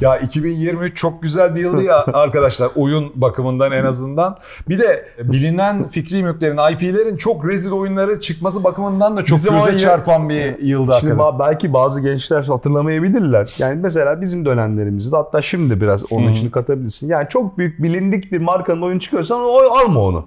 Ya 0.00 0.18
2023 0.18 0.96
çok 0.96 1.22
güzel 1.22 1.54
bir 1.54 1.60
yıldı 1.60 1.82
ya 1.82 2.04
arkadaşlar 2.12 2.70
oyun 2.76 3.12
bakımından 3.14 3.72
en 3.72 3.84
azından. 3.84 4.36
Bir 4.68 4.78
de 4.78 5.08
bilinen 5.18 5.88
fikri 5.88 6.22
mülklerin, 6.22 6.72
IP'lerin 6.72 7.16
çok 7.16 7.48
rezil 7.48 7.72
oyunları 7.72 8.20
çıkması 8.20 8.64
bakımından 8.64 9.16
da 9.16 9.22
çok 9.24 9.38
Bizim 9.38 9.54
göze 9.54 9.78
çarpan 9.78 10.28
bir 10.28 10.58
yıldı 10.58 10.92
hakikaten. 10.92 11.18
ba- 11.18 11.38
belki 11.38 11.72
bazı 11.72 12.00
gençler 12.00 12.42
hatırlamayabilirler. 12.44 13.54
Yani 13.58 13.80
mesela 13.82 14.20
bizim 14.20 14.44
dönemlerimizde 14.44 15.16
hatta 15.16 15.42
şimdi 15.42 15.80
biraz 15.80 16.12
onun 16.12 16.32
içini 16.32 16.50
katabilirsin. 16.50 17.08
Yani 17.08 17.28
çok 17.28 17.58
büyük 17.58 17.82
bilindik 17.82 18.32
bir 18.32 18.38
markanın 18.38 18.82
oyunu 18.82 19.00
çıkıyorsan 19.00 19.40
o 19.40 19.58
alma 19.58 20.00
onu. 20.00 20.24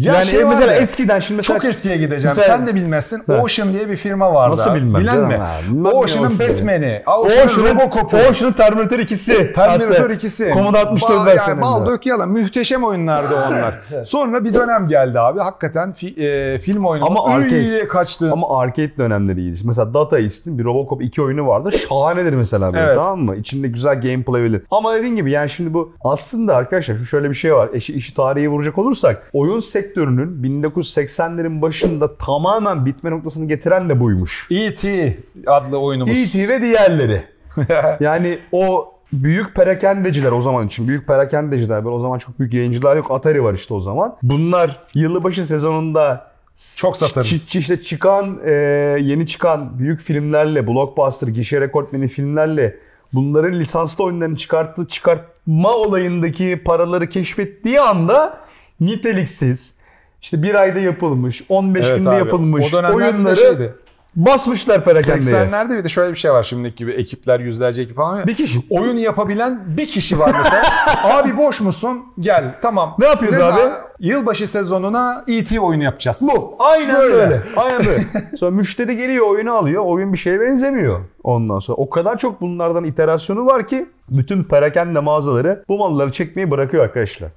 Ya 0.00 0.14
yani 0.14 0.26
şey 0.26 0.44
mesela 0.44 0.72
ya, 0.72 0.78
eskiden 0.78 1.20
şimdi 1.20 1.36
mesela 1.36 1.58
çok 1.58 1.70
eskiye 1.70 1.96
gideceğim. 1.96 2.36
Mesela- 2.36 2.56
Sen 2.56 2.66
de 2.66 2.74
bilmezsin. 2.74 3.22
Ha. 3.26 3.40
Ocean 3.42 3.72
diye 3.72 3.88
bir 3.88 3.96
firma 3.96 4.34
vardı. 4.34 4.52
Nasıl 4.52 4.74
bilmem 4.74 5.00
Bilen 5.02 5.20
mi? 5.20 5.34
Ocean'ın 5.34 5.84
Ocean 5.84 6.38
Batman'i. 6.38 7.02
Ocean'ın 7.06 7.46
Ocean'ın 7.48 7.74
Robocop'u. 7.74 8.16
Ocean'ın 8.30 8.52
Terminator 8.52 8.98
2'si. 8.98 9.52
Terminator 9.54 9.94
Hatta 10.10 10.14
2'si. 10.14 10.52
Commodore 10.54 10.80
64 10.80 11.12
Ba- 11.20 11.26
versiyonu. 11.26 11.48
yani 11.50 11.62
Bal 11.62 11.86
dök 11.86 12.06
yalan. 12.06 12.28
Muhteşem 12.28 12.84
oyunlardı 12.84 13.34
onlar. 13.48 13.80
Sonra 14.04 14.44
bir 14.44 14.54
dönem 14.54 14.88
geldi 14.88 15.20
abi. 15.20 15.40
Hakikaten 15.40 15.90
fi- 15.92 16.20
e, 16.54 16.58
film 16.58 16.84
oyunu. 16.84 17.06
Ama 17.06 17.24
arcade. 17.34 17.88
kaçtı. 17.88 18.30
Ama 18.32 18.60
arcade 18.60 18.96
dönemleri 18.98 19.40
iyiydi. 19.40 19.58
Mesela 19.64 19.94
Data 19.94 20.18
East'in 20.18 20.58
bir 20.58 20.64
Robocop 20.64 21.02
2 21.02 21.22
oyunu 21.22 21.46
vardı. 21.46 21.70
Şahanedir 21.88 22.32
mesela 22.32 22.72
böyle 22.72 22.84
Evet. 22.84 22.96
tamam 22.96 23.20
mı? 23.20 23.36
İçinde 23.36 23.68
güzel 23.68 24.00
gameplay 24.00 24.46
olur. 24.46 24.60
Ama 24.70 24.94
dediğin 24.94 25.16
gibi 25.16 25.30
yani 25.30 25.50
şimdi 25.50 25.74
bu 25.74 25.92
aslında 26.04 26.56
arkadaşlar 26.56 26.96
şöyle 27.10 27.30
bir 27.30 27.34
şey 27.34 27.54
var. 27.54 27.68
Eşi, 27.74 27.92
işi 27.94 28.14
tarihi 28.14 28.48
vuracak 28.48 28.78
olursak 28.78 29.30
oyun 29.32 29.60
sektörünün 29.90 30.62
1980'lerin 30.62 31.62
başında 31.62 32.16
tamamen 32.16 32.86
bitme 32.86 33.10
noktasını 33.10 33.48
getiren 33.48 33.88
de 33.88 34.00
buymuş. 34.00 34.46
E.T. 34.50 35.18
adlı 35.46 35.78
oyunumuz. 35.78 36.18
E.T. 36.18 36.48
ve 36.48 36.62
diğerleri. 36.62 37.22
yani 38.00 38.38
o 38.52 38.92
büyük 39.12 39.54
perakendeciler 39.54 40.32
o 40.32 40.40
zaman 40.40 40.66
için 40.66 40.88
büyük 40.88 41.06
perakendeciler 41.06 41.84
böyle 41.84 41.96
o 41.96 42.00
zaman 42.00 42.18
çok 42.18 42.38
büyük 42.38 42.54
yayıncılar 42.54 42.96
yok 42.96 43.10
Atari 43.10 43.44
var 43.44 43.54
işte 43.54 43.74
o 43.74 43.80
zaman. 43.80 44.16
Bunlar 44.22 44.82
yılbaşı 44.94 45.46
sezonunda 45.46 46.30
Çok 46.76 46.96
satarız. 46.96 47.26
Ç- 47.26 47.56
ç- 47.56 47.58
işte 47.58 47.82
çıkan 47.82 48.38
e, 48.44 48.52
yeni 49.00 49.26
çıkan 49.26 49.78
büyük 49.78 50.00
filmlerle 50.00 50.66
blockbuster 50.66 51.28
gişe 51.28 51.60
rekortmeni 51.60 52.08
filmlerle 52.08 52.76
bunların 53.12 53.60
lisanslı 53.60 54.04
oyunlarını 54.04 54.36
çıkarttı 54.36 54.86
çıkartma 54.86 55.74
olayındaki 55.74 56.60
paraları 56.64 57.08
keşfettiği 57.08 57.80
anda 57.80 58.40
niteliksiz 58.80 59.79
işte 60.22 60.42
bir 60.42 60.54
ayda 60.54 60.78
yapılmış 60.80 61.42
15 61.48 61.86
Evet 61.86 61.98
günde 61.98 62.10
abi. 62.10 62.18
yapılmış 62.18 62.74
O 62.74 62.94
oyunları 62.94 63.36
şeydi. 63.36 63.74
basmışlar 64.16 64.84
perakendeye. 64.84 65.34
80'lerde 65.36 65.78
bir 65.78 65.84
de 65.84 65.88
şöyle 65.88 66.12
bir 66.12 66.18
şey 66.18 66.32
var 66.32 66.42
şimdiki 66.42 66.76
gibi 66.76 66.92
ekipler 66.92 67.40
yüzlerce 67.40 67.82
ekip 67.82 67.96
falan. 67.96 68.26
Bir 68.26 68.34
kişi. 68.34 68.62
Oyun 68.70 68.96
yapabilen 68.96 69.60
bir 69.66 69.88
kişi 69.88 70.18
var 70.18 70.34
mesela. 70.42 70.62
abi 71.18 71.36
boş 71.36 71.60
musun? 71.60 72.00
Gel 72.20 72.54
tamam. 72.62 72.96
Ne 72.98 73.06
yapıyoruz 73.06 73.38
zaman- 73.38 73.52
abi? 73.66 73.70
Yılbaşı 74.00 74.46
sezonuna 74.46 75.24
E.T. 75.28 75.60
oyunu 75.60 75.82
yapacağız. 75.84 76.28
Bu. 76.34 76.56
Aynen 76.58 76.96
Böyle. 76.96 77.14
böyle. 77.14 77.42
Aynen 77.56 77.84
böyle. 77.86 78.04
Sonra 78.38 78.50
müşteri 78.50 78.96
geliyor 78.96 79.26
oyunu 79.26 79.52
alıyor. 79.54 79.82
Oyun 79.86 80.12
bir 80.12 80.18
şeye 80.18 80.40
benzemiyor. 80.40 81.00
Ondan 81.24 81.58
sonra 81.58 81.76
o 81.76 81.90
kadar 81.90 82.18
çok 82.18 82.40
bunlardan 82.40 82.84
iterasyonu 82.84 83.46
var 83.46 83.68
ki 83.68 83.86
bütün 84.10 84.44
perakende 84.44 85.00
mağazaları 85.00 85.64
bu 85.68 85.78
malları 85.78 86.12
çekmeyi 86.12 86.50
bırakıyor 86.50 86.84
arkadaşlar. 86.84 87.28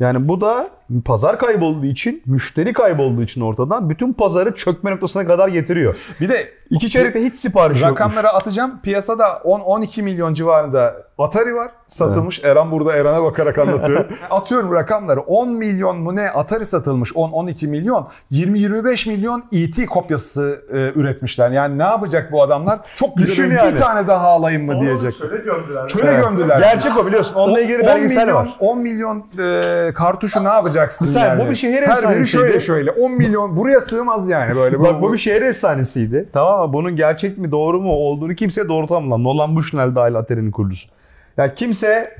Yani 0.00 0.28
bu 0.28 0.40
da 0.40 0.70
pazar 1.04 1.38
kaybolduğu 1.38 1.86
için, 1.86 2.22
müşteri 2.26 2.72
kaybolduğu 2.72 3.22
için 3.22 3.40
ortadan 3.40 3.90
bütün 3.90 4.12
pazarı 4.12 4.54
çökme 4.54 4.90
noktasına 4.90 5.26
kadar 5.26 5.48
getiriyor. 5.48 5.96
Bir 6.20 6.28
de 6.28 6.48
İki 6.70 6.90
çeyrekte 6.90 7.22
hiç 7.22 7.34
sipariş 7.36 7.80
yokmuş. 7.82 8.00
rakamları 8.00 8.28
atacağım. 8.28 8.80
Piyasada 8.82 9.26
10-12 9.26 10.02
milyon 10.02 10.34
civarında 10.34 10.94
Atari 11.18 11.54
var 11.54 11.70
satılmış. 11.88 12.44
Eren 12.44 12.70
burada 12.70 12.92
Eren'e 12.96 13.22
bakarak 13.22 13.58
anlatıyor. 13.58 14.04
Atıyorum 14.30 14.74
rakamları. 14.74 15.20
10 15.20 15.48
milyon 15.48 15.96
mu 15.98 16.16
ne 16.16 16.30
Atari 16.30 16.66
satılmış 16.66 17.12
10-12 17.12 17.66
milyon. 17.66 18.08
20-25 18.32 19.08
milyon 19.08 19.44
E.T. 19.52 19.86
kopyası 19.86 20.62
e, 20.72 20.98
üretmişler. 21.00 21.50
Yani 21.50 21.78
ne 21.78 21.82
yapacak 21.82 22.32
bu 22.32 22.42
adamlar? 22.42 22.78
Çok 22.96 23.16
güzel 23.16 23.32
Düşün 23.32 23.50
yani. 23.56 23.72
bir 23.72 23.76
tane 23.76 24.08
daha 24.08 24.28
alayım 24.28 24.66
mı 24.66 24.80
diyecek. 24.80 25.14
Şöyle 25.14 25.36
gömdüler. 25.36 25.88
Çöle 25.88 26.10
Evet. 26.10 26.24
gömdüler. 26.24 26.58
Gerçek 26.58 26.98
o 26.98 27.06
biliyorsun. 27.06 27.34
Onunla 27.34 27.60
ilgili 27.60 27.82
10 27.82 27.86
belgesel 27.86 28.22
milyon, 28.22 28.36
var. 28.36 28.56
10 28.60 28.78
milyon 28.78 29.24
e, 29.38 29.92
kartuşu 29.94 30.44
ne 30.44 30.48
yapacaksın 30.76 31.08
Mesela 31.08 31.26
yani? 31.26 31.46
bu 31.46 31.50
bir 31.50 31.56
şehir 31.56 31.74
Her 31.74 31.82
biri 31.82 31.92
efsanesiydi. 31.92 32.26
şöyle 32.28 32.60
şöyle. 32.60 32.90
10 32.90 33.12
milyon 33.12 33.56
buraya 33.56 33.80
sığmaz 33.80 34.28
yani 34.28 34.56
böyle. 34.56 34.80
Bak 34.80 35.02
bu 35.02 35.12
bir 35.12 35.18
şehir 35.18 35.42
efsanesiydi. 35.42 36.28
Tamam 36.32 36.66
mı? 36.66 36.72
Bunun 36.72 36.96
gerçek 36.96 37.38
mi 37.38 37.50
doğru 37.52 37.80
mu 37.80 37.92
olduğunu 37.92 38.34
kimse 38.34 38.68
doğrultamaz. 38.68 39.20
Nolan 39.20 39.56
Bushnell 39.56 39.94
dahil 39.94 40.14
Atari'nin 40.16 40.50
kurucusu. 40.50 40.88
Ya 41.36 41.54
kimse 41.54 42.16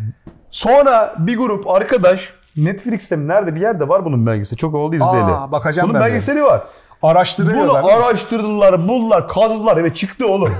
sonra 0.51 1.15
bir 1.19 1.37
grup 1.37 1.67
arkadaş 1.71 2.33
Netflix'te 2.57 3.17
mi 3.17 3.29
nerede 3.29 3.55
bir 3.55 3.61
yerde 3.61 3.89
var 3.89 4.05
bunun 4.05 4.27
belgeseli. 4.27 4.59
Çok 4.59 4.75
oldu 4.75 4.95
izleyeli. 4.97 5.23
Aa, 5.33 5.53
bakacağım 5.53 5.89
bunun 5.89 5.95
ben 6.01 6.03
de. 6.03 6.07
belgeseli 6.11 6.43
var. 6.43 6.63
araştırıyorlar. 7.03 7.83
Bunu 7.83 7.93
araştırdılar, 7.93 8.89
buldular, 8.89 9.29
kazdılar 9.29 9.85
ve 9.85 9.95
çıktı 9.95 10.27
oğlum. 10.27 10.53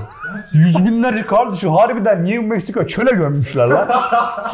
Yüz 0.53 0.85
binlerce 0.85 1.25
kardeşi 1.25 1.67
harbiden 1.67 2.25
New 2.25 2.41
Mexico 2.41 2.87
çöle 2.87 3.11
gömmüşler 3.11 3.67
lan. 3.67 3.89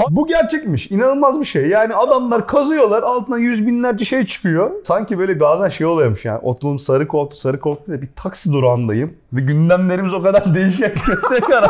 Bu 0.10 0.28
gerçekmiş. 0.28 0.92
İnanılmaz 0.92 1.40
bir 1.40 1.46
şey. 1.46 1.68
Yani 1.68 1.96
adamlar 1.96 2.48
kazıyorlar 2.48 3.04
altına 3.04 3.38
yüz 3.38 3.68
binlerce 3.68 4.06
şey 4.06 4.26
çıkıyor. 4.26 4.72
Sanki 4.84 5.20
böyle 5.20 5.40
bazen 5.40 5.70
şey 5.70 5.88
oluyormuş 5.88 6.26
yani. 6.26 6.38
Oturduğum 6.38 6.80
sarı 6.80 7.08
koltuk, 7.08 7.40
sarı 7.40 7.60
koltuk 7.60 7.88
de 7.88 8.02
bir 8.02 8.10
taksi 8.16 8.54
durağındayım. 8.54 9.14
Ve 9.34 9.42
gündemlerimiz 9.42 10.14
o 10.14 10.22
kadar 10.22 10.56
değişik 10.56 11.06
gösteriyor. 11.06 11.64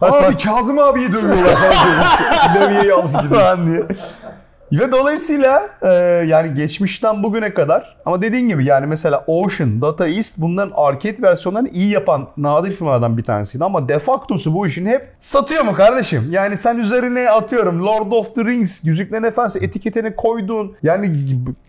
Abi 0.00 0.38
Kazım 0.38 0.78
abiyi 0.78 1.12
dövüyorlar. 1.12 1.56
Levyeyi 2.54 2.92
alıp 2.92 3.22
gidiyorsun. 3.22 3.86
Ve 4.72 4.92
dolayısıyla 4.92 5.68
e, 5.82 5.88
yani 6.26 6.54
geçmişten 6.54 7.22
bugüne 7.22 7.54
kadar 7.54 7.96
ama 8.06 8.22
dediğin 8.22 8.48
gibi 8.48 8.64
yani 8.64 8.86
mesela 8.86 9.24
Ocean, 9.26 9.82
Data 9.82 10.08
East 10.08 10.38
bunların 10.38 10.72
arcade 10.76 11.22
versiyonlarını 11.22 11.68
iyi 11.68 11.90
yapan 11.90 12.28
nadir 12.36 12.72
firmalardan 12.72 13.18
bir 13.18 13.22
tanesiydi 13.22 13.64
ama 13.64 13.88
de 13.88 13.98
factosu 13.98 14.54
bu 14.54 14.66
işin 14.66 14.86
hep 14.86 15.08
satıyor 15.20 15.64
mu 15.64 15.74
kardeşim? 15.74 16.28
Yani 16.30 16.58
sen 16.58 16.78
üzerine 16.78 17.30
atıyorum 17.30 17.86
Lord 17.86 18.12
of 18.12 18.34
the 18.34 18.44
Rings, 18.44 18.84
Yüzüklerin 18.84 19.22
Efendisi 19.22 19.58
etiketini 19.58 20.16
koydun. 20.16 20.76
Yani 20.82 21.10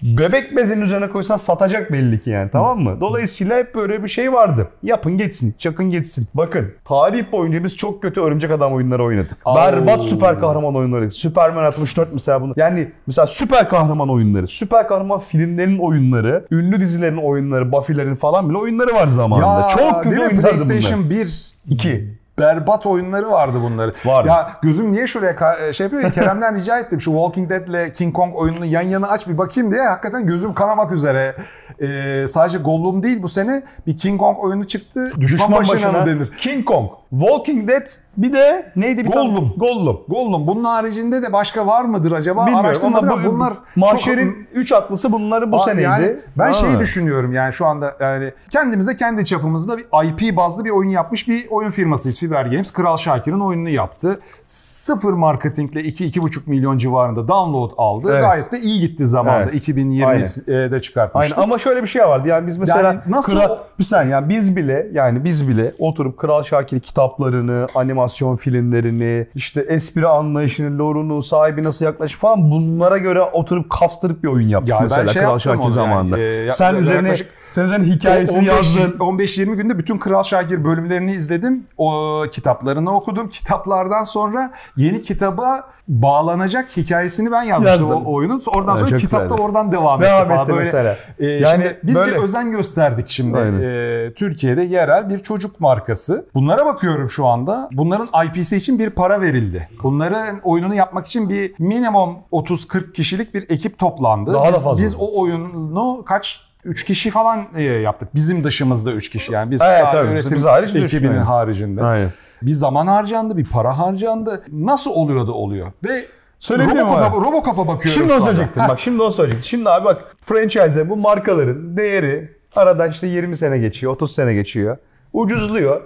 bebek 0.03 0.55
bezinin 0.57 0.81
üzerine 0.81 1.09
koysan 1.09 1.37
satacak 1.37 1.91
belli 1.91 2.23
ki 2.23 2.29
yani 2.29 2.49
tamam 2.51 2.79
mı? 2.79 2.97
Dolayısıyla 3.01 3.57
hep 3.57 3.75
böyle 3.75 4.03
bir 4.03 4.09
şey 4.09 4.33
vardı. 4.33 4.67
Yapın 4.83 5.17
geçsin, 5.17 5.55
çakın 5.57 5.91
geçsin. 5.91 6.27
Bakın 6.33 6.71
tarih 6.85 7.31
boyunca 7.31 7.63
biz 7.63 7.77
çok 7.77 8.01
kötü 8.01 8.21
Örümcek 8.21 8.51
Adam 8.51 8.73
oyunları 8.73 9.03
oynadık. 9.03 9.37
Berbat 9.55 10.03
süper 10.03 10.39
kahraman 10.39 10.75
oyunları. 10.75 11.11
Superman 11.11 11.63
64 11.63 12.13
mesela 12.13 12.41
bunu. 12.41 12.53
Yani 12.57 12.88
mesela 13.07 13.27
süper 13.27 13.69
kahraman 13.69 14.09
oyunları, 14.09 14.47
süper 14.47 14.87
kahraman 14.87 15.19
filmlerin 15.19 15.79
oyunları, 15.79 16.45
ünlü 16.51 16.79
dizilerin 16.79 17.17
oyunları, 17.17 17.71
Buffy'lerin 17.71 18.15
falan 18.15 18.49
bile 18.49 18.57
oyunları 18.57 18.93
var 18.93 19.07
zamanında. 19.07 19.69
Ya, 19.69 19.77
Çok 19.77 20.03
kötü 20.03 20.19
oyunlardı 20.19 20.41
PlayStation 20.41 20.99
bunlar. 20.99 21.09
1 21.09 21.51
2. 21.69 22.19
berbat 22.39 22.85
oyunları 22.85 23.31
vardı 23.31 23.57
bunları. 23.61 23.93
Vardı. 24.05 24.27
Ya 24.27 24.51
gözüm 24.61 24.91
niye 24.91 25.07
şuraya 25.07 25.31
ka- 25.31 25.73
şey 25.73 25.83
yapıyor 25.83 26.03
ya 26.03 26.11
Kerem'den 26.11 26.55
rica 26.59 26.79
ettim 26.79 27.01
şu 27.01 27.11
Walking 27.11 27.49
Dead'le 27.49 27.93
King 27.93 28.15
Kong 28.15 28.35
oyununu 28.35 28.65
yan 28.65 28.81
yana 28.81 29.07
aç 29.07 29.27
bir 29.27 29.37
bakayım 29.37 29.71
diye 29.71 29.81
hakikaten 29.81 30.27
gözüm 30.27 30.53
kanamak 30.53 30.91
üzere. 30.91 31.35
Ee, 31.81 32.25
sadece 32.27 32.57
Gollum 32.57 33.03
değil 33.03 33.21
bu 33.23 33.29
sene 33.29 33.63
bir 33.87 33.97
King 33.97 34.19
Kong 34.19 34.37
oyunu 34.39 34.67
çıktı. 34.67 35.11
Düşman, 35.19 35.51
başına, 35.51 35.91
mı 35.91 36.05
denir? 36.05 36.31
King 36.37 36.65
Kong, 36.65 36.89
Walking 37.09 37.69
Dead 37.69 37.87
bir 38.19 38.33
de 38.33 38.71
neydi 38.75 39.05
bir 39.05 39.11
Gollum. 39.11 39.35
tane? 39.35 39.49
Gollum. 39.57 40.01
Gollum. 40.07 40.47
Bunun 40.47 40.63
haricinde 40.63 41.23
de 41.23 41.33
başka 41.33 41.67
var 41.67 41.85
mıdır 41.85 42.11
acaba? 42.11 42.45
Bilmiyorum 42.45 42.81
ama 42.83 43.01
bu, 43.01 43.33
bunlar 43.33 43.53
Mahşer'in 43.75 44.47
3 44.53 44.71
atlısı 44.71 45.11
bunları 45.11 45.51
bu 45.51 45.55
Aa, 45.55 45.65
seneydi. 45.65 45.81
Yani 45.83 46.15
ben 46.37 46.51
şeyi 46.51 46.79
düşünüyorum 46.79 47.33
yani 47.33 47.53
şu 47.53 47.65
anda 47.65 47.95
yani 47.99 48.33
kendimize 48.51 48.97
kendi 48.97 49.25
çapımızda 49.25 49.77
bir 49.77 49.85
IP 50.05 50.37
bazlı 50.37 50.65
bir 50.65 50.69
oyun 50.69 50.89
yapmış 50.89 51.27
bir 51.27 51.47
oyun 51.49 51.69
firmasıyız 51.69 52.19
Fiber 52.19 52.45
Games. 52.45 52.71
Kral 52.73 52.97
Şakir'in 52.97 53.39
oyununu 53.39 53.69
yaptı. 53.69 54.19
Sıfır 54.45 55.13
marketingle 55.13 55.81
2-2,5 55.81 56.49
milyon 56.49 56.77
civarında 56.77 57.27
download 57.27 57.71
aldı. 57.77 58.09
Evet. 58.11 58.21
Gayet 58.21 58.51
de 58.51 58.59
iyi 58.59 58.79
gitti 58.79 59.07
zamanda. 59.07 59.43
Evet. 59.51 59.67
2020'de 59.67 60.81
çıkartmıştı. 60.81 61.35
Aynen 61.35 61.43
ama 61.47 61.57
şöyle 61.57 61.83
bir 61.83 61.87
şey 61.87 62.01
vardı 62.01 62.27
yani 62.27 62.47
biz 62.47 62.57
mesela 62.57 62.81
Yani 62.81 62.99
nasıl 63.07 63.39
Kral- 63.39 63.57
bir 63.79 63.83
saniye 63.83 64.11
yani 64.13 64.29
biz 64.29 64.55
bile 64.55 64.87
yani 64.93 65.23
biz 65.23 65.49
bile 65.49 65.73
oturup 65.79 66.17
Kral 66.17 66.43
Şakir 66.43 66.79
kitaplarını, 66.79 67.67
animasyon 67.75 68.08
filmlerini, 68.35 69.27
işte 69.35 69.61
espri 69.61 70.07
anlayışını, 70.07 70.79
lore'unu, 70.79 71.23
sahibi 71.23 71.63
nasıl 71.63 71.85
yaklaşır 71.85 72.17
falan 72.17 72.51
bunlara 72.51 72.97
göre 72.97 73.21
oturup 73.21 73.69
kastırıp 73.69 74.23
bir 74.23 74.27
oyun 74.27 74.47
yaptık 74.47 74.69
Ya 74.71 74.79
mesela 74.81 75.07
şey 75.07 75.23
yaptım 75.23 75.39
Şakir 75.39 75.57
onu 75.57 75.63
yani, 75.63 75.73
zamanında. 75.73 76.19
e, 76.19 76.51
Sen 76.51 76.75
üzerine 76.75 77.07
yaklaşık 77.07 77.29
Sen 77.51 77.65
üzerine 77.65 77.85
hikayesini 77.85 78.37
15 78.51 78.75
yazdın. 78.75 78.97
15-20 78.99 79.55
günde 79.55 79.77
bütün 79.77 79.97
Kral 79.97 80.23
Şakir 80.23 80.65
bölümlerini 80.65 81.13
izledim. 81.13 81.67
O 81.77 82.23
kitaplarını 82.31 82.95
okudum. 82.95 83.29
Kitaplardan 83.29 84.03
sonra 84.03 84.51
yeni 84.77 85.01
kitaba 85.01 85.63
bağlanacak 85.87 86.77
hikayesini 86.77 87.31
ben 87.31 87.43
yazmıştım 87.43 87.89
Yazdın. 87.89 88.05
o 88.05 88.13
oyunun. 88.13 88.41
Oradan 88.55 88.75
sonra 88.75 88.89
çok 88.89 88.99
kitap 88.99 89.19
da 89.19 89.23
güzeldi. 89.25 89.41
oradan 89.41 89.71
devam, 89.71 90.01
Devam 90.01 90.31
etti. 90.31 90.41
etti 90.41 90.51
mesela. 90.59 90.97
E, 91.19 91.25
Yani 91.27 91.51
şimdi 91.63 91.79
biz 91.83 91.95
böyle- 91.95 92.15
bir 92.15 92.23
özen 92.23 92.51
gösterdik 92.51 93.09
şimdi. 93.09 93.37
Aynen. 93.37 93.61
E, 93.61 94.13
Türkiye'de 94.13 94.61
yerel 94.61 95.09
bir 95.09 95.19
çocuk 95.19 95.59
markası. 95.59 96.25
Bunlara 96.33 96.65
bakıyorum 96.65 97.09
şu 97.09 97.25
anda. 97.25 97.69
Bunların 97.73 98.25
IP'si 98.25 98.57
için 98.57 98.79
bir 98.79 98.89
para 98.89 99.21
verildi. 99.21 99.69
Bunların 99.83 100.39
oyununu 100.43 100.75
yapmak 100.75 101.07
için 101.07 101.29
bir 101.29 101.53
minimum 101.59 102.17
30-40 102.31 102.93
kişilik 102.93 103.33
bir 103.33 103.49
ekip 103.49 103.77
toplandı. 103.79 104.33
Daha 104.33 104.45
da 104.47 104.53
biz, 104.53 104.63
fazla. 104.63 104.83
biz 104.83 104.95
o 104.99 105.21
oyunu 105.21 106.03
kaç 106.05 106.48
3 106.63 106.83
kişi 106.83 107.11
falan 107.11 107.47
e, 107.55 107.63
yaptık. 107.63 108.15
Bizim 108.15 108.43
dışımızda 108.43 108.91
3 108.91 109.09
kişi 109.09 109.33
yani. 109.33 109.51
Biz 109.51 109.61
Evet, 109.61 109.85
tabii. 109.91 110.11
üretim 110.11 110.31
Biz 110.31 110.45
hariç 110.45 110.75
ekibinin 110.75 111.17
haricinde. 111.17 111.83
Aynen. 111.83 112.09
Bir 112.41 112.51
zaman 112.51 112.87
harcandı, 112.87 113.37
bir 113.37 113.45
para 113.45 113.77
harcandı. 113.77 114.43
Nasıl 114.51 114.91
oluyor 114.91 115.27
da 115.27 115.31
oluyor. 115.31 115.71
Ve 115.87 116.05
Robocop'a? 116.49 117.11
Robocop'a 117.11 117.67
bakıyoruz. 117.67 117.93
Şimdi 117.93 118.13
onu 118.13 118.21
söyleyecektim. 118.21 118.63
Bak 118.69 118.79
şimdi 118.79 119.01
onu 119.01 119.11
söyleyecektim. 119.11 119.49
Şimdi 119.49 119.69
abi 119.69 119.85
bak 119.85 120.15
franchise 120.21 120.89
bu 120.89 120.97
markaların 120.97 121.77
değeri 121.77 122.37
aradan 122.55 122.91
işte 122.91 123.07
20 123.07 123.37
sene 123.37 123.57
geçiyor, 123.57 123.93
30 123.93 124.15
sene 124.15 124.33
geçiyor. 124.33 124.77
Ucuzluyor. 125.13 125.81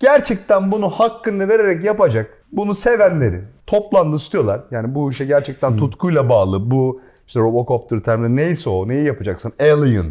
Gerçekten 0.00 0.72
bunu 0.72 0.90
hakkını 0.90 1.48
vererek 1.48 1.84
yapacak. 1.84 2.30
Bunu 2.52 2.74
sevenleri 2.74 3.44
toplandı 3.66 4.16
istiyorlar. 4.16 4.60
Yani 4.70 4.94
bu 4.94 5.10
işe 5.10 5.24
gerçekten 5.24 5.76
tutkuyla 5.76 6.28
bağlı. 6.28 6.70
Bu 6.70 7.00
işte 7.26 7.40
Robocop'tur, 7.40 8.02
Terminator 8.02 8.36
neyse 8.36 8.70
o 8.70 8.88
neyi 8.88 9.06
yapacaksın? 9.06 9.52
Alien. 9.60 10.06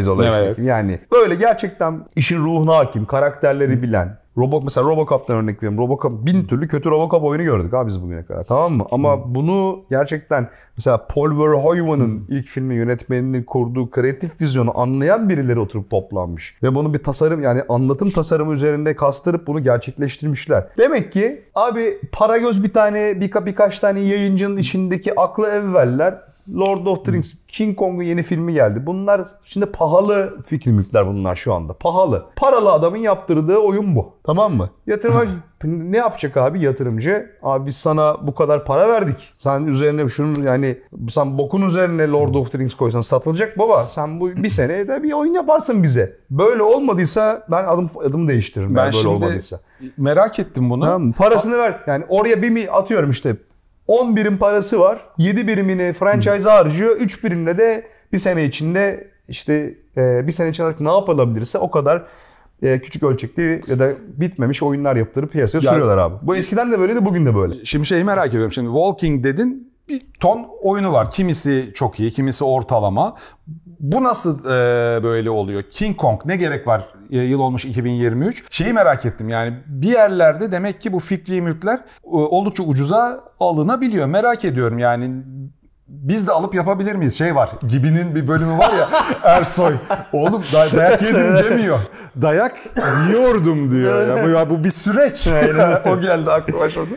Isolation. 0.00 0.34
Evet. 0.34 0.58
Yani 0.58 0.98
böyle 1.12 1.34
gerçekten 1.34 2.00
işin 2.16 2.38
ruhuna 2.38 2.76
hakim, 2.76 3.06
karakterleri 3.06 3.82
bilen. 3.82 4.18
Robo, 4.38 4.62
mesela 4.62 4.86
Robocop'tan 4.86 5.36
örnek 5.36 5.62
vereyim. 5.62 5.78
Robocop 5.78 6.26
bin 6.26 6.44
türlü 6.44 6.68
kötü 6.68 6.90
Robocop 6.90 7.24
oyunu 7.24 7.42
gördük 7.44 7.74
abi 7.74 7.88
biz 7.88 8.02
bugüne 8.02 8.24
kadar. 8.24 8.44
Tamam 8.44 8.72
mı? 8.72 8.84
Ama 8.90 9.34
bunu 9.34 9.84
gerçekten 9.90 10.48
mesela 10.76 11.06
Paul 11.06 11.38
Verhoeven'ın 11.38 12.24
ilk 12.28 12.46
filmi 12.46 12.74
yönetmeninin 12.74 13.42
kurduğu 13.42 13.90
kreatif 13.90 14.40
vizyonu 14.40 14.80
anlayan 14.80 15.28
birileri 15.28 15.58
oturup 15.58 15.90
toplanmış. 15.90 16.56
Ve 16.62 16.74
bunu 16.74 16.94
bir 16.94 16.98
tasarım 16.98 17.42
yani 17.42 17.62
anlatım 17.68 18.10
tasarımı 18.10 18.54
üzerinde 18.54 18.96
kastırıp 18.96 19.46
bunu 19.46 19.62
gerçekleştirmişler. 19.62 20.66
Demek 20.78 21.12
ki 21.12 21.42
abi 21.54 21.98
para 22.12 22.38
göz 22.38 22.64
bir 22.64 22.72
tane 22.72 23.20
birka, 23.20 23.46
birkaç 23.46 23.78
tane 23.78 24.00
yayıncının 24.00 24.56
içindeki 24.56 25.20
aklı 25.20 25.48
evveller 25.48 26.27
Lord 26.54 26.86
of 26.86 27.04
the 27.04 27.12
Rings, 27.12 27.34
King 27.48 27.78
Kong'un 27.78 28.02
yeni 28.02 28.22
filmi 28.22 28.52
geldi. 28.54 28.86
Bunlar 28.86 29.28
şimdi 29.44 29.66
pahalı 29.66 30.42
fikrimlikler 30.46 31.06
bunlar 31.06 31.36
şu 31.36 31.54
anda. 31.54 31.72
Pahalı. 31.72 32.24
Paralı 32.36 32.72
adamın 32.72 32.96
yaptırdığı 32.96 33.56
oyun 33.56 33.96
bu. 33.96 34.12
Tamam 34.24 34.54
mı? 34.54 34.70
Yatırımcı 34.86 35.32
ne 35.64 35.96
yapacak 35.96 36.36
abi 36.36 36.64
yatırımcı? 36.64 37.30
Abi 37.42 37.66
biz 37.66 37.76
sana 37.76 38.26
bu 38.26 38.34
kadar 38.34 38.64
para 38.64 38.88
verdik. 38.88 39.32
Sen 39.38 39.64
üzerine 39.64 40.08
şunun 40.08 40.42
yani 40.42 40.78
sen 41.10 41.38
bokun 41.38 41.62
üzerine 41.62 42.08
Lord 42.08 42.34
of 42.34 42.52
the 42.52 42.58
Rings 42.58 42.74
koysan 42.74 43.00
satılacak 43.00 43.58
baba. 43.58 43.84
Sen 43.84 44.20
bu 44.20 44.28
bir 44.28 44.48
senede 44.48 45.02
bir 45.02 45.12
oyun 45.12 45.34
yaparsın 45.34 45.82
bize. 45.82 46.16
Böyle 46.30 46.62
olmadıysa 46.62 47.46
ben 47.50 47.64
adım 47.64 47.90
adım 48.04 48.28
değiştiririm. 48.28 48.74
Ben 48.76 48.80
yani 48.80 48.92
böyle 48.92 49.02
şimdi 49.02 49.14
olmadıysa. 49.14 49.60
merak 49.96 50.38
ettim 50.38 50.70
bunu. 50.70 50.84
Tamam? 50.84 51.12
Parasını 51.12 51.58
ver. 51.58 51.80
Yani 51.86 52.04
oraya 52.08 52.42
bir 52.42 52.50
mi 52.50 52.70
atıyorum 52.70 53.10
işte 53.10 53.36
10 53.88 54.16
birim 54.16 54.38
parası 54.38 54.80
var. 54.80 54.98
7 55.18 55.46
birimini 55.46 55.92
franchise 55.92 56.50
harcıyor. 56.50 56.96
3 56.96 57.24
birimle 57.24 57.58
de 57.58 57.86
bir 58.12 58.18
sene 58.18 58.44
içinde 58.44 59.10
işte 59.28 59.74
e, 59.96 60.26
bir 60.26 60.32
sene 60.32 60.48
içinde 60.48 60.74
ne 60.80 60.92
yapılabilirse 60.92 61.58
o 61.58 61.70
kadar 61.70 62.02
e, 62.62 62.80
küçük 62.80 63.02
ölçekli 63.02 63.60
ya 63.66 63.78
da 63.78 63.90
bitmemiş 64.16 64.62
oyunlar 64.62 64.96
yaptırıp 64.96 65.32
piyasaya 65.32 65.58
Ya- 65.58 65.70
sürüyorlar 65.70 65.98
abi. 65.98 66.16
Bu 66.22 66.36
eskiden 66.36 66.72
de 66.72 66.78
böyleydi 66.78 67.04
bugün 67.04 67.26
de 67.26 67.34
böyle. 67.34 67.64
Şimdi 67.64 67.86
şeyi 67.86 68.04
merak 68.04 68.28
ediyorum. 68.28 68.52
Şimdi 68.52 68.68
Walking 68.68 69.24
dedin 69.24 69.72
bir 69.88 70.02
ton 70.20 70.46
oyunu 70.62 70.92
var. 70.92 71.10
Kimisi 71.10 71.70
çok 71.74 72.00
iyi, 72.00 72.12
kimisi 72.12 72.44
ortalama. 72.44 73.16
Bu 73.80 74.02
nasıl 74.04 74.44
e, 74.44 75.02
böyle 75.02 75.30
oluyor? 75.30 75.62
King 75.70 75.96
Kong 75.96 76.20
ne 76.24 76.36
gerek 76.36 76.66
var? 76.66 76.88
E, 77.10 77.18
yıl 77.18 77.40
olmuş 77.40 77.64
2023. 77.64 78.44
Şeyi 78.50 78.72
merak 78.72 79.06
ettim 79.06 79.28
yani 79.28 79.58
bir 79.66 79.88
yerlerde 79.88 80.52
demek 80.52 80.80
ki 80.80 80.92
bu 80.92 81.00
fikri 81.00 81.42
mülkler 81.42 81.76
e, 81.76 81.80
oldukça 82.10 82.62
ucuza 82.62 83.24
alınabiliyor. 83.40 84.06
Merak 84.06 84.44
ediyorum 84.44 84.78
yani 84.78 85.10
biz 85.88 86.26
de 86.26 86.32
alıp 86.32 86.54
yapabilir 86.54 86.94
miyiz? 86.94 87.18
Şey 87.18 87.34
var. 87.34 87.50
Gibi'nin 87.68 88.14
bir 88.14 88.28
bölümü 88.28 88.58
var 88.58 88.72
ya 88.78 88.88
Ersoy. 89.22 89.74
Oğlum 90.12 90.42
day- 90.42 90.76
dayak 90.76 91.02
yedim 91.02 91.36
demiyor. 91.36 91.78
Dayak 92.22 92.56
yiyordum 93.08 93.70
diyor. 93.70 94.08
Ya 94.08 94.24
bu, 94.24 94.28
ya 94.28 94.50
bu 94.50 94.64
bir 94.64 94.70
süreç. 94.70 95.26
o 95.86 96.00
geldi 96.00 96.30
aklıma 96.30 96.70
çok 96.70 96.88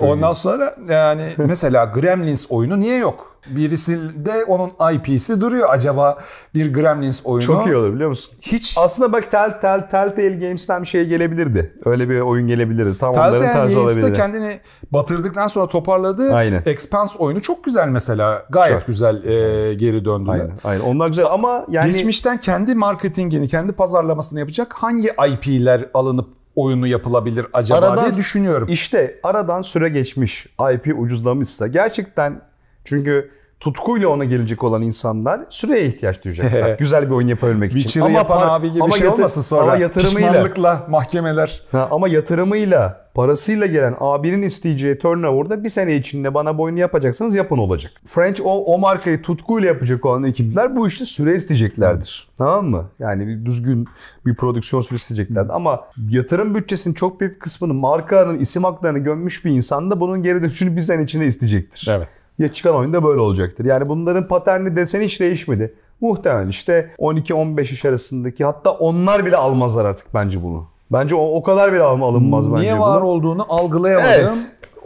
Ondan 0.00 0.32
sonra 0.32 0.74
yani 0.88 1.34
mesela 1.36 1.84
Gremlins 1.84 2.46
oyunu 2.50 2.80
niye 2.80 2.96
yok? 2.96 3.35
Birisinde 3.50 4.44
onun 4.44 4.72
IP'si 4.94 5.40
duruyor. 5.40 5.68
Acaba 5.70 6.18
bir 6.54 6.74
Gremlins 6.74 7.20
oyunu 7.26 7.42
Çok 7.42 7.66
iyi 7.66 7.76
olur 7.76 7.94
biliyor 7.94 8.08
musun? 8.08 8.34
hiç 8.40 8.74
Aslında 8.78 9.12
bak 9.12 9.30
Tell, 9.30 9.60
Tell, 9.60 9.80
Telltale 9.90 10.28
Games'ten 10.36 10.82
bir 10.82 10.86
şey 10.86 11.04
gelebilirdi. 11.08 11.72
Öyle 11.84 12.08
bir 12.08 12.20
oyun 12.20 12.48
gelebilirdi. 12.48 12.98
Tam 12.98 13.14
onların 13.14 13.32
Telltale 13.32 13.52
tarzı 13.54 13.74
Games'te 13.78 14.00
olabilirdi. 14.00 14.16
kendini 14.20 14.60
batırdıktan 14.92 15.48
sonra 15.48 15.66
toparladığı 15.68 16.34
Aynen. 16.34 16.62
Expanse 16.66 17.18
oyunu 17.18 17.42
çok 17.42 17.64
güzel 17.64 17.88
mesela. 17.88 18.46
Gayet 18.50 18.78
Çok. 18.78 18.86
güzel 18.86 19.24
e, 19.24 19.74
geri 19.74 20.04
döndüler. 20.04 20.32
Aynen, 20.32 20.50
aynen. 20.64 20.80
Onlar 20.80 21.08
güzel 21.08 21.26
ama 21.30 21.64
yani 21.68 21.92
Geçmişten 21.92 22.40
kendi 22.40 22.74
marketingini, 22.74 23.48
kendi 23.48 23.72
pazarlamasını 23.72 24.40
yapacak 24.40 24.72
hangi 24.72 25.08
IP'ler 25.28 25.88
alınıp 25.94 26.28
oyunu 26.56 26.86
yapılabilir 26.86 27.46
acaba 27.52 27.86
Aradan- 27.86 28.04
diye 28.04 28.16
düşünüyorum. 28.16 28.68
İşte 28.70 29.20
aradan 29.22 29.62
süre 29.62 29.88
geçmiş. 29.88 30.46
IP 30.74 30.94
ucuzlamışsa 30.98 31.66
gerçekten 31.66 32.40
çünkü 32.86 33.30
tutkuyla 33.60 34.08
ona 34.08 34.24
gelecek 34.24 34.64
olan 34.64 34.82
insanlar 34.82 35.40
süreye 35.50 35.84
ihtiyaç 35.86 36.24
duyacaklar. 36.24 36.70
Güzel 36.78 37.06
bir 37.06 37.14
oyun 37.14 37.28
yapabilmek 37.28 37.70
için. 37.72 37.80
Witcher'ı 37.80 38.12
yapan 38.12 38.40
par- 38.42 38.50
abi 38.50 38.72
gibi 38.72 38.86
bir 38.86 38.92
şey 38.92 39.06
yatı- 39.06 39.16
olmasın 39.16 39.40
sonra. 39.40 39.62
Ama 39.62 39.76
yatırımıyla, 39.76 40.28
Pişmanlıkla 40.28 40.86
mahkemeler. 40.88 41.62
Ha, 41.72 41.88
ama 41.90 42.08
yatırımıyla, 42.08 43.06
parasıyla 43.14 43.66
gelen 43.66 43.94
abinin 44.00 44.42
isteyeceği 44.42 44.98
turnover'da 44.98 45.64
bir 45.64 45.68
sene 45.68 45.96
içinde 45.96 46.34
bana 46.34 46.58
bu 46.58 46.62
oyunu 46.62 46.78
yapacaksanız 46.78 47.34
yapın 47.34 47.58
olacak. 47.58 47.92
French 48.06 48.40
o, 48.44 48.64
o 48.64 48.78
markayı 48.78 49.22
tutkuyla 49.22 49.68
yapacak 49.68 50.06
olan 50.06 50.24
ekipler 50.24 50.76
bu 50.76 50.88
işte 50.88 51.04
süre 51.04 51.34
isteyeceklerdir. 51.36 52.28
Tamam 52.38 52.66
mı? 52.66 52.84
Yani 52.98 53.26
bir 53.28 53.46
düzgün 53.46 53.86
bir 54.26 54.34
prodüksiyon 54.34 54.82
süresi 54.82 55.02
isteyeceklerdir. 55.02 55.50
Ama 55.54 55.80
yatırım 56.08 56.54
bütçesinin 56.54 56.94
çok 56.94 57.20
büyük 57.20 57.40
kısmını 57.42 57.74
markanın 57.74 58.38
isim 58.38 58.64
haklarını 58.64 58.98
gömmüş 58.98 59.44
bir 59.44 59.50
insan 59.50 59.90
da 59.90 60.00
bunun 60.00 60.22
geri 60.22 60.42
dönüşünü 60.42 60.76
bir 60.76 60.82
sene 60.82 61.02
içinde 61.02 61.26
isteyecektir. 61.26 61.88
Evet. 61.90 62.08
Ya 62.38 62.52
çıkan 62.52 62.74
oyunda 62.74 63.04
böyle 63.04 63.20
olacaktır. 63.20 63.64
Yani 63.64 63.88
bunların 63.88 64.28
paterni 64.28 64.76
deseni 64.76 65.04
hiç 65.04 65.20
değişmedi. 65.20 65.74
Muhtemelen 66.00 66.48
işte 66.48 66.90
12-15 66.98 67.62
iş 67.62 67.84
arasındaki 67.84 68.44
hatta 68.44 68.70
onlar 68.70 69.26
bile 69.26 69.36
almazlar 69.36 69.84
artık 69.84 70.14
bence 70.14 70.42
bunu. 70.42 70.64
Bence 70.92 71.14
o, 71.14 71.32
o 71.34 71.42
kadar 71.42 71.72
bile 71.72 71.82
alınmaz 71.82 72.50
bence 72.52 72.62
Niye 72.62 72.72
bunu. 72.78 72.80
var 72.82 73.00
olduğunu 73.00 73.46
algılayamadığım 73.48 74.10
Evet. 74.12 74.34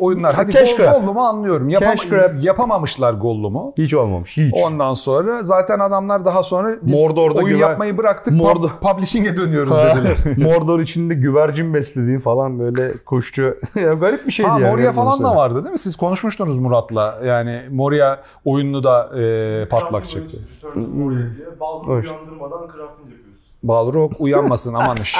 Oyunlar. 0.01 0.35
Hadi 0.35 0.53
Cash 0.53 0.77
Gol-. 0.77 0.85
Gollum'u 1.01 1.21
anlıyorum. 1.21 1.69
Cash 1.71 2.09
grab. 2.09 2.43
yapamamışlar 2.43 3.15
Gollum'u. 3.15 3.73
Hiç 3.79 3.95
olmamış. 3.95 4.37
Hiç. 4.37 4.55
Ondan 4.65 4.93
sonra 4.95 5.43
zaten 5.43 5.79
adamlar 5.79 6.25
daha 6.25 6.43
sonra 6.43 6.77
biz 6.83 7.01
Mordor'da 7.01 7.39
oyun 7.39 7.57
güven- 7.57 7.69
yapmayı 7.69 7.99
bıraktık 7.99 8.35
Mordor- 8.35 8.69
pub- 8.69 8.93
publishing'e 8.93 9.37
dönüyoruz 9.37 9.77
dediler. 9.77 10.17
Mordor 10.37 10.81
içinde 10.81 11.15
güvercin 11.15 11.75
beslediğin 11.75 12.21
falan 12.21 12.59
böyle 12.59 12.93
kuşçu. 13.07 13.43
ya 13.83 13.93
garip 13.95 14.27
bir 14.27 14.33
şeydi 14.33 14.49
Ha 14.49 14.61
yani. 14.61 14.71
Moria 14.71 14.93
falan 14.93 15.23
da 15.23 15.37
vardı 15.37 15.65
değil 15.65 15.73
mi? 15.73 15.79
Siz 15.79 15.97
konuşmuştunuz 15.97 16.59
Murat'la. 16.59 17.19
Yani 17.25 17.63
Moria 17.71 18.19
oyununu 18.45 18.85
da 18.85 19.11
e, 19.21 19.69
patlak 19.69 20.09
çıktı. 20.09 20.37
Evet. 20.65 20.77
uyandırmadan 22.07 22.59
crafting 22.77 23.11
yapıyoruz. 23.11 23.30
Balrog 23.63 24.13
uyanmasın 24.19 24.75
aman 24.75 24.97
şşş, 24.97 25.17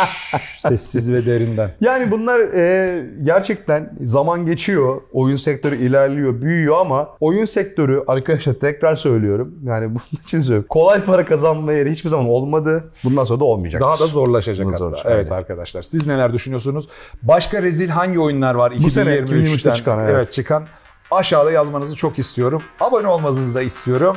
sessiz 0.59 1.13
ve 1.13 1.27
derinden. 1.27 1.71
Yani 1.81 2.11
bunlar 2.11 2.41
e, 2.41 3.05
gerçekten 3.23 3.93
zaman 4.01 4.47
geçiyor. 4.47 5.01
Oyun 5.13 5.37
sektörü 5.37 5.77
ilerliyor, 5.77 6.43
büyüyor 6.43 6.77
ama 6.81 7.09
oyun 7.21 7.45
sektörü 7.45 8.05
arkadaşlar 8.07 8.55
tekrar 8.55 8.97
söylüyorum. 8.97 9.55
Yani 9.65 9.91
bunun 9.91 10.23
için 10.25 10.41
söylüyorum. 10.41 10.67
Kolay 10.69 11.05
para 11.05 11.25
kazanma 11.25 11.73
yeri 11.73 11.91
hiçbir 11.91 12.09
zaman 12.09 12.29
olmadı. 12.29 12.85
Bundan 13.05 13.25
sonra 13.25 13.41
da 13.41 13.45
olmayacak. 13.45 13.81
Daha 13.83 13.99
da 13.99 14.07
zorlaşacak 14.07 14.67
Daha 14.67 14.75
hatta. 14.75 14.79
zorlaşacak, 14.79 15.13
Evet 15.13 15.33
aynen. 15.33 15.41
arkadaşlar. 15.41 15.83
Siz 15.83 16.07
neler 16.07 16.33
düşünüyorsunuz? 16.33 16.89
Başka 17.23 17.63
rezil 17.63 17.89
hangi 17.89 18.21
oyunlar 18.21 18.55
var 18.55 18.73
Bu 18.85 18.91
sene, 18.91 19.11
2023'ten? 19.11 19.37
2023'te 19.37 19.75
çıkan, 19.75 20.09
evet. 20.09 20.33
çıkan. 20.33 20.65
Aşağıda 21.11 21.51
yazmanızı 21.53 21.97
çok 21.97 22.19
istiyorum. 22.19 22.63
Abone 22.81 23.09
olmanızı 23.09 23.55
da 23.55 23.63
istiyorum. 23.63 24.17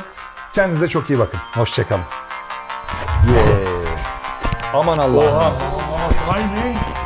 Kendinize 0.54 0.88
çok 0.88 1.10
iyi 1.10 1.18
bakın. 1.18 1.38
Hoşçakalın. 1.54 2.02
Yeah. 3.34 3.73
Aman 4.74 4.98
Allah'ım. 4.98 5.26
Oha. 5.26 5.52
Vay 6.28 6.42
be. 6.42 7.03